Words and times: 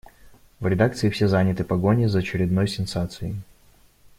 В 0.59 0.65
редакции 0.65 1.11
все 1.11 1.27
заняты 1.27 1.63
погоней 1.63 2.07
за 2.07 2.17
очередной 2.21 2.67
сенсацией. 2.67 3.35